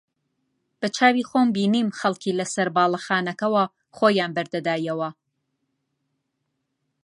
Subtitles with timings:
[0.79, 3.63] بەچاوی خۆم بینیم خەڵکی لەسەر باڵەخانەکانەوە
[3.97, 5.09] خۆیان بەردەدایەوە